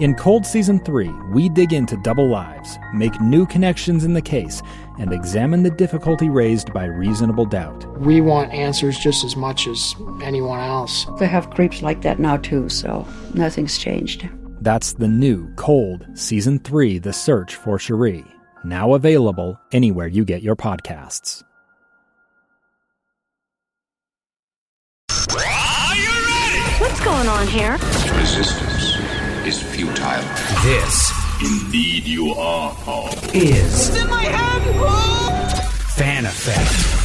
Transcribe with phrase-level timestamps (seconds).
[0.00, 4.62] In Cold Season 3, we dig into double lives, make new connections in the case,
[5.00, 7.84] and examine the difficulty raised by reasonable doubt.
[7.98, 11.04] We want answers just as much as anyone else.
[11.18, 14.28] They have creeps like that now, too, so nothing's changed.
[14.60, 18.24] That's the new Cold Season 3 The Search for Sheree,
[18.62, 21.42] now available anywhere you get your podcasts.
[25.10, 26.60] Are you ready?
[26.80, 27.72] What's going on here?
[28.16, 28.97] Resistance
[29.48, 30.22] is futile.
[30.62, 31.10] This,
[31.40, 33.08] indeed, you are, Paul.
[33.32, 34.58] Is it's in my hand.
[35.94, 36.98] Fan Effect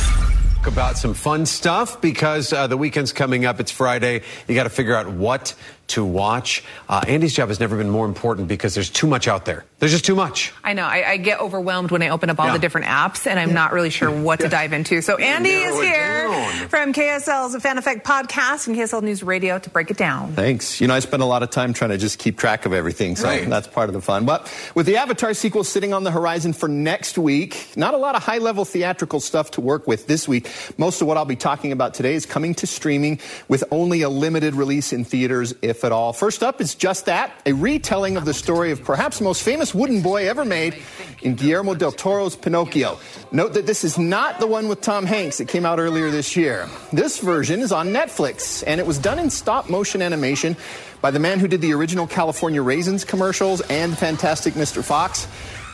[0.67, 3.59] about some fun stuff because uh, the weekend's coming up.
[3.59, 4.23] It's Friday.
[4.47, 5.55] You got to figure out what
[5.87, 6.63] to watch.
[6.89, 9.65] Uh, Andy's job has never been more important because there's too much out there.
[9.79, 10.53] There's just too much.
[10.63, 10.85] I know.
[10.85, 12.53] I, I get overwhelmed when I open up all Yeah.
[12.53, 15.01] the different apps, and I'm not really sure what to dive into.
[15.01, 16.27] So Andy is narrow it here
[16.61, 16.67] down.
[16.69, 20.31] from KSL's Fan Effect podcast and KSL News Radio to break it down.
[20.33, 20.79] Thanks.
[20.79, 23.17] You know, I spend a lot of time trying to just keep track of everything,
[23.17, 23.47] so Right.
[23.49, 24.25] that's part of the fun.
[24.25, 28.15] But with the Avatar sequel sitting on the horizon for next week, not a lot
[28.15, 30.49] of high level theatrical stuff to work with this week.
[30.77, 34.09] Most of what I'll be talking about today is coming to streaming with only a
[34.09, 36.13] limited release in theaters, if at all.
[36.13, 39.73] First up is just that a retelling of the story of perhaps the most famous
[39.73, 40.75] wooden boy ever made
[41.21, 42.99] in Guillermo del Toro's Pinocchio.
[43.31, 46.35] Note that this is not the one with Tom Hanks that came out earlier this
[46.35, 46.67] year.
[46.91, 50.55] This version is on Netflix, and it was done in stop motion animation
[51.01, 54.83] by the man who did the original California Raisins commercials and Fantastic Mr.
[54.83, 55.27] Fox.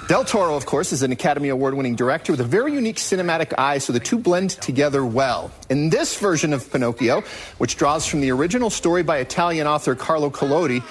[0.10, 3.54] Del Toro, of course, is an Academy Award winning director with a very unique cinematic
[3.60, 5.52] eye, so the two blend together well.
[5.70, 7.22] In this version of Pinocchio,
[7.60, 10.82] which draws from the original story by Italian author Carlo Collodi,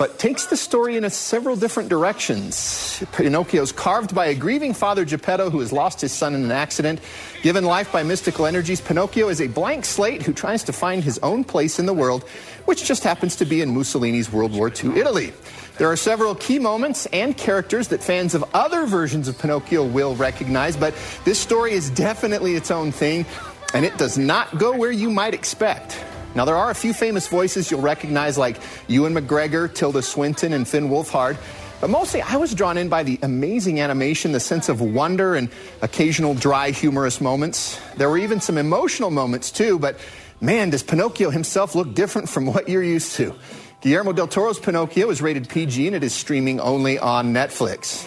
[0.00, 3.04] but takes the story in several different directions.
[3.12, 7.00] Pinocchio's carved by a grieving father Geppetto who has lost his son in an accident.
[7.42, 11.18] Given life by mystical energies, Pinocchio is a blank slate who tries to find his
[11.18, 12.24] own place in the world,
[12.64, 15.34] which just happens to be in Mussolini's World War II Italy.
[15.76, 20.16] There are several key moments and characters that fans of other versions of Pinocchio will
[20.16, 20.94] recognize, but
[21.26, 23.26] this story is definitely its own thing,
[23.74, 26.02] and it does not go where you might expect.
[26.34, 30.66] Now, there are a few famous voices you'll recognize, like Ewan McGregor, Tilda Swinton, and
[30.66, 31.36] Finn Wolfhard.
[31.80, 35.48] But mostly, I was drawn in by the amazing animation, the sense of wonder, and
[35.82, 37.80] occasional dry, humorous moments.
[37.96, 39.98] There were even some emotional moments, too, but
[40.40, 43.34] man, does Pinocchio himself look different from what you're used to.
[43.80, 48.06] Guillermo del Toro's Pinocchio is rated PG and it is streaming only on Netflix.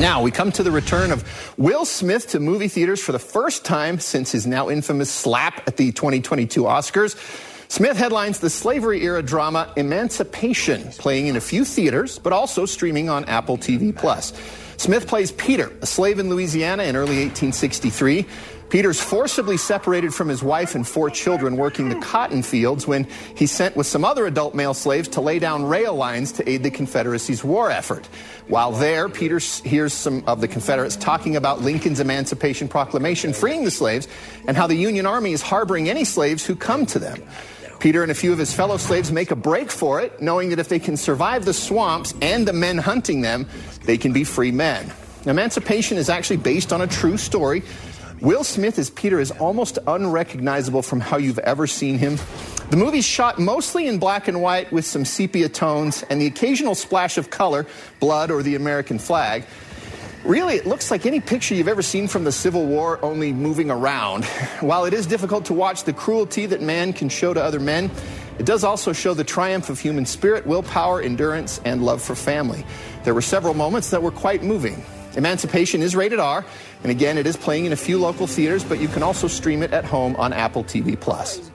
[0.00, 1.24] Now, we come to the return of
[1.56, 5.76] Will Smith to movie theaters for the first time since his now infamous slap at
[5.76, 7.16] the 2022 Oscars.
[7.68, 13.08] Smith headlines the slavery era drama Emancipation, playing in a few theaters, but also streaming
[13.08, 14.32] on Apple TV Plus.
[14.76, 18.24] Smith plays Peter, a slave in Louisiana in early 1863.
[18.70, 23.50] Peter's forcibly separated from his wife and four children working the cotton fields when he's
[23.50, 26.70] sent with some other adult male slaves to lay down rail lines to aid the
[26.70, 28.06] Confederacy's war effort.
[28.46, 33.70] While there, Peter hears some of the Confederates talking about Lincoln's Emancipation Proclamation freeing the
[33.70, 34.06] slaves
[34.46, 37.22] and how the Union Army is harboring any slaves who come to them.
[37.80, 40.58] Peter and a few of his fellow slaves make a break for it, knowing that
[40.58, 43.46] if they can survive the swamps and the men hunting them,
[43.84, 44.92] they can be free men.
[45.26, 47.62] Emancipation is actually based on a true story.
[48.20, 52.18] Will Smith as Peter is almost unrecognizable from how you've ever seen him.
[52.70, 56.74] The movie's shot mostly in black and white with some sepia tones and the occasional
[56.74, 57.64] splash of color,
[58.00, 59.44] blood, or the American flag.
[60.24, 63.70] Really, it looks like any picture you've ever seen from the Civil War, only moving
[63.70, 64.24] around.
[64.60, 67.88] While it is difficult to watch the cruelty that man can show to other men,
[68.40, 72.66] it does also show the triumph of human spirit, willpower, endurance, and love for family.
[73.04, 74.84] There were several moments that were quite moving.
[75.18, 76.46] Emancipation is rated R,
[76.84, 79.64] and again, it is playing in a few local theaters, but you can also stream
[79.64, 81.50] it at home on Apple TV Plus.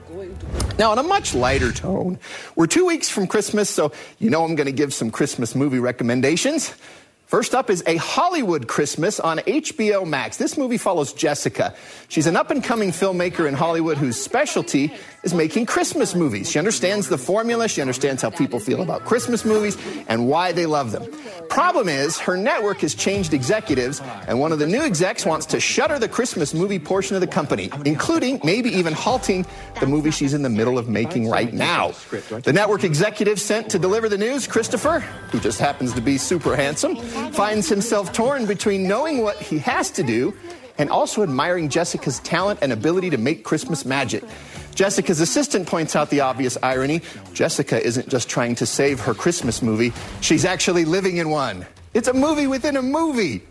[0.78, 2.18] Now, on a much lighter tone,
[2.56, 5.78] we're two weeks from Christmas, so you know I'm going to give some Christmas movie
[5.78, 6.74] recommendations.
[7.26, 10.36] First up is A Hollywood Christmas on HBO Max.
[10.36, 11.74] This movie follows Jessica.
[12.08, 14.92] She's an up and coming filmmaker in Hollywood whose specialty
[15.24, 16.50] is making Christmas movies.
[16.50, 19.76] She understands the formula, she understands how people feel about Christmas movies
[20.06, 21.04] and why they love them.
[21.48, 25.60] Problem is, her network has changed executives, and one of the new execs wants to
[25.60, 29.46] shutter the Christmas movie portion of the company, including maybe even halting
[29.80, 31.92] the movie she's in the middle of making right now.
[32.42, 36.54] The network executive sent to deliver the news, Christopher, who just happens to be super
[36.56, 36.96] handsome,
[37.32, 40.34] finds himself torn between knowing what he has to do
[40.76, 44.24] and also admiring Jessica's talent and ability to make Christmas magic.
[44.74, 47.00] Jessica's assistant points out the obvious irony.
[47.32, 51.66] Jessica isn't just trying to save her Christmas movie, she's actually living in one.
[51.94, 53.42] It's a movie within a movie.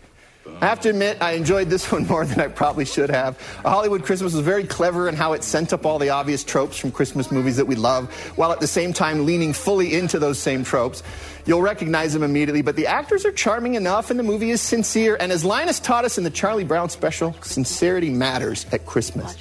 [0.60, 3.38] I have to admit, I enjoyed this one more than I probably should have.
[3.64, 6.76] A Hollywood Christmas was very clever in how it sent up all the obvious tropes
[6.76, 10.38] from Christmas movies that we love, while at the same time leaning fully into those
[10.38, 11.02] same tropes.
[11.46, 15.16] You'll recognize them immediately, but the actors are charming enough and the movie is sincere.
[15.18, 19.36] And as Linus taught us in the Charlie Brown special, sincerity matters at Christmas.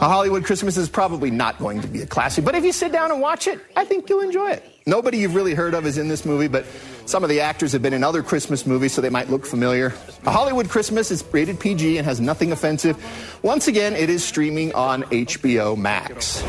[0.00, 2.90] A Hollywood Christmas is probably not going to be a classic, but if you sit
[2.90, 4.64] down and watch it, I think you'll enjoy it.
[4.86, 6.64] Nobody you've really heard of is in this movie, but
[7.04, 9.92] some of the actors have been in other Christmas movies, so they might look familiar.
[10.24, 12.96] A Hollywood Christmas is rated PG and has nothing offensive.
[13.42, 16.42] Once again, it is streaming on HBO Max.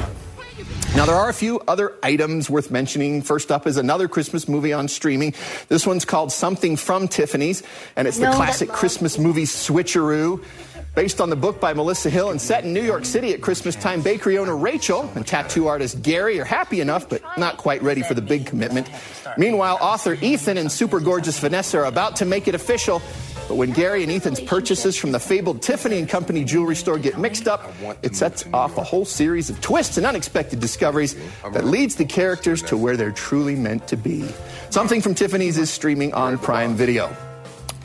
[0.96, 3.22] Now, there are a few other items worth mentioning.
[3.22, 5.34] First up is another Christmas movie on streaming.
[5.70, 7.64] This one's called Something from Tiffany's,
[7.96, 10.44] and it's the No, classic Christmas movie Switcheroo.
[10.94, 13.78] Based on the book by Melissa Hill and set in New York City at Christmas
[13.78, 18.02] time, bakery owner Rachel and tattoo artist Gary are happy enough, but not quite ready
[18.04, 18.90] for the big commitment.
[19.38, 23.02] Meanwhile, author Ethan and super gorgeous Vanessa are about to make it official.
[23.48, 27.18] But when Gary and Ethan's purchases from the fabled Tiffany and Company jewelry store get
[27.18, 31.16] mixed up, it sets off a whole series of twists and unexpected discoveries
[31.54, 34.28] that leads the characters to where they're truly meant to be.
[34.70, 37.16] Something from Tiffany's is streaming on Prime Video.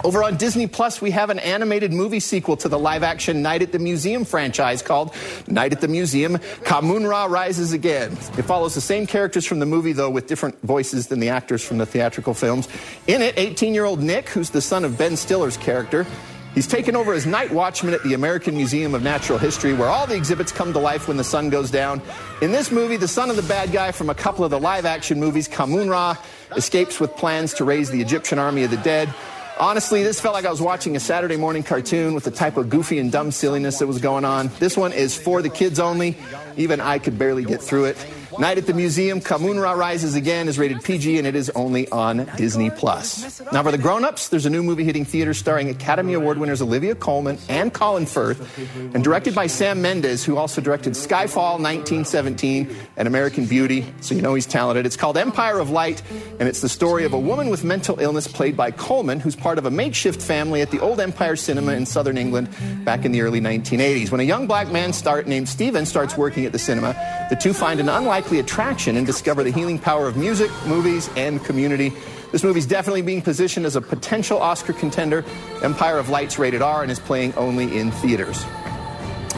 [0.07, 3.61] Over on Disney Plus, we have an animated movie sequel to the live action Night
[3.61, 5.13] at the Museum franchise called
[5.49, 8.13] Night at the Museum Kahmunrah Rises Again.
[8.13, 11.65] It follows the same characters from the movie, though, with different voices than the actors
[11.65, 12.69] from the theatrical films.
[13.09, 16.07] In it, 18 year old Nick, who's the son of Ben Stiller's character,
[16.55, 20.07] He's taken over as night watchman at the American Museum of Natural History, where all
[20.07, 22.01] the exhibits come to life when the sun goes down.
[22.41, 24.87] In this movie, the son of the bad guy from a couple of the live
[24.87, 26.17] action movies, Kahmunrah,
[26.57, 29.13] escapes with plans to raise the Egyptian army of the dead.
[29.59, 32.69] Honestly, this felt like I was watching a Saturday morning cartoon with the type of
[32.69, 34.51] goofy and dumb silliness that was going on.
[34.59, 36.15] This one is for the kids only.
[36.59, 37.97] Even I could barely get through it.
[38.39, 42.31] Night at the Museum, Kahmunrah Rises Again is rated PG and it is only on
[42.37, 43.41] Disney Plus.
[43.51, 46.95] Now for the grown-ups, there's a new movie hitting theaters starring Academy Award winners Olivia
[46.95, 48.59] Colman and Colin Firth
[48.95, 52.69] and directed by Sam Mendes, who also directed Skyfall 1917
[52.99, 54.85] and American Beauty, so you know he's talented.
[54.85, 56.03] It's called Empire of Light
[56.39, 59.57] and it's the story of a woman with mental illness played by Colman, who's part
[59.57, 62.51] of a makeshift family at the Old Empire Cinema in southern England
[62.85, 64.11] back in the early 1980s.
[64.11, 66.95] When a young black man start, named Steven starts working at the cinema,
[67.31, 71.43] the two find an unlikely attraction and discover the healing power of music, movies, and
[71.45, 71.93] community.
[72.33, 75.25] This movie's definitely being positioned as a potential Oscar contender.
[75.63, 78.45] Empire of Light's rated R and is playing only in theaters.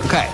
[0.06, 0.28] Okay.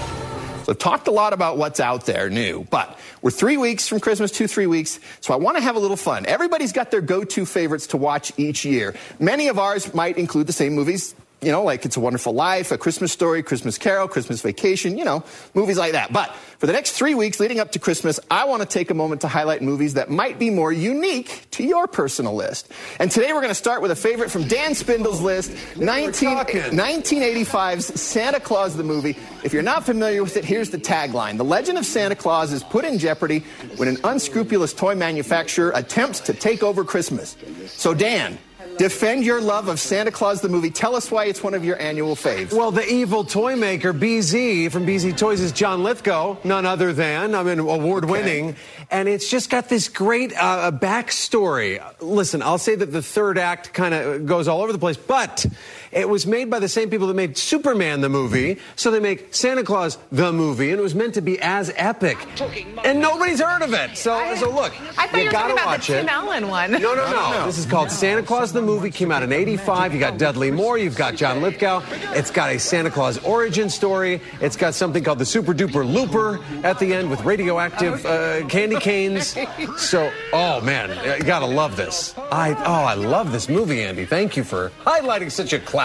[0.65, 4.01] So I've talked a lot about what's out there new, but we're three weeks from
[4.01, 6.25] Christmas, two, three weeks, so I want to have a little fun.
[6.25, 8.95] Everybody's got their go-to favorites to watch each year.
[9.21, 12.73] Many of ours might include the same movies, you know, like It's a Wonderful Life,
[12.73, 15.25] A Christmas Story, Christmas Carol, Christmas Vacation, you know,
[15.55, 16.13] movies like that.
[16.13, 18.95] But for the next three weeks leading up to Christmas, I want to take a
[18.95, 22.73] moment to highlight movies that might be more unique to your personal list.
[22.99, 28.01] And today we're going to start with a favorite from Dan Spindle's list, 19, 1985's
[28.01, 29.17] Santa Claus the movie.
[29.43, 31.37] If you're not familiar with it, here's the tagline.
[31.37, 33.45] The legend of Santa Claus is put in jeopardy
[33.77, 37.37] when an unscrupulous toy manufacturer attempts to take over Christmas.
[37.67, 38.39] So Dan,
[38.79, 40.71] Defend your love of Santa Claus the movie.
[40.71, 42.53] Tell us why it's one of your annual faves.
[42.53, 47.35] Well, the evil toy maker BZ from BZ Toys is John Lithgow, none other than
[47.35, 48.59] I mean award winning, okay.
[48.91, 51.83] and it's just got this great uh, backstory.
[52.01, 55.47] Listen, I'll say that the third act kind of goes all over the place, but
[55.95, 59.35] it was made by the same people that made Superman the movie, so they make
[59.35, 62.19] Santa Claus the movie, and it was meant to be as epic,
[62.85, 63.97] and nobody's heard of it.
[63.97, 66.01] So, I, so look, I thought you, you were gotta talking about watch the it.
[66.01, 66.73] Tim Allen one.
[66.73, 67.47] No, no, no, no.
[67.47, 68.91] This is called Santa Claus the movie.
[68.91, 69.95] Came out in '85.
[69.95, 70.79] You got Dudley Moore.
[70.79, 71.83] You've got John Lithgow.
[72.13, 74.21] It's got a Santa Claus origin story.
[74.41, 78.77] It's got something called the Super Duper Looper at the end with radioactive uh, candy
[78.77, 79.37] canes.
[79.77, 82.15] So, oh man, you gotta love this.
[82.33, 84.05] I oh, I love this movie, Andy.
[84.05, 85.84] Thank you for highlighting such a classic.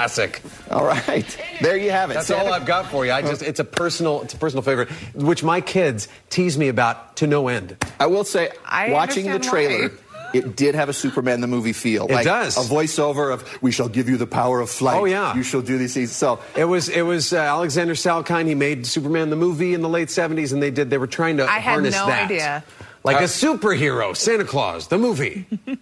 [0.72, 2.16] All right, there you have it.
[2.16, 3.12] That's Santa- all I've got for you.
[3.12, 7.18] I just it's a personal it's a personal favorite, which my kids tease me about
[7.18, 7.76] to no end.
[8.00, 9.90] I will say, I watching the trailer.
[9.90, 9.96] why.
[10.34, 12.06] it did have a Superman the movie feel.
[12.06, 12.56] It like does.
[12.58, 15.36] A voiceover of "We shall give you the power of flight." Oh, yeah.
[15.36, 16.12] You shall do these things.
[16.12, 18.46] So It was it was uh, Alexander Salkind.
[18.48, 21.38] He made Superman the movie in the late '70s, and they did they were trying
[21.38, 22.26] to I had harness no that.
[22.26, 22.64] idea.
[23.04, 25.46] Like Uh, a superhero, Santa Claus, the movie.
[25.68, 25.74] All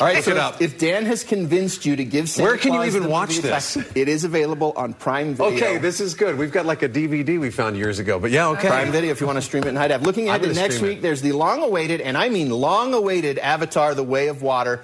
[0.00, 0.62] right, Look so it if- up.
[0.62, 3.74] If Dan has convinced you to give Santa Where can you even watch this?
[3.74, 5.54] try, It is available on Prime Video.
[5.54, 6.38] Okay, this is good.
[6.38, 8.68] We've got like a DVD we found years ago, but yeah, okay.
[8.68, 10.00] Prime Video if you want to stream it in high def.
[10.02, 11.02] Looking I'm ahead to next week, it.
[11.02, 14.82] there's the long-awaited, and I mean long-awaited, Avatar: The Way of Water,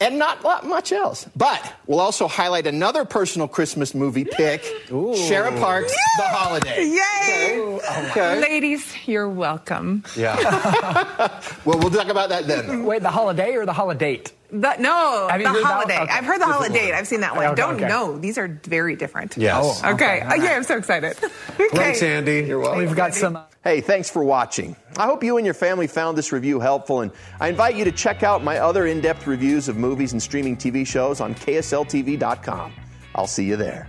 [0.00, 1.26] and not lot much else.
[1.34, 6.84] But we'll also highlight another personal Christmas movie pick: Shara Parks' The Holiday.
[6.84, 7.58] Yay!
[7.60, 7.67] Okay.
[8.16, 10.04] Ladies, you're welcome.
[10.16, 10.36] Yeah.
[11.64, 12.84] Well, we'll talk about that then.
[12.84, 14.22] Wait, the holiday or the holiday?
[14.50, 16.00] The, no, Have you the heard that holiday.
[16.00, 16.12] Okay.
[16.12, 16.92] I've heard the holiday.
[16.92, 17.44] I've seen that one.
[17.46, 17.88] Okay, Don't okay.
[17.88, 18.16] know.
[18.18, 19.36] These are very different.
[19.36, 19.82] Yes.
[19.84, 19.92] Oh.
[19.92, 20.22] Okay.
[20.22, 21.16] Okay, all Yeah, I'm so excited.
[21.60, 21.76] Okay.
[21.76, 22.44] Thanks, Andy.
[22.46, 22.78] You're welcome.
[22.78, 23.36] We've got some.
[23.36, 24.76] Uh, hey, thanks for watching.
[24.96, 27.10] I hope you and your family found this review helpful, and
[27.40, 30.56] I invite you to check out my other in depth reviews of movies and streaming
[30.56, 32.72] TV shows on KSLTV.com.
[33.16, 33.88] I'll see you there.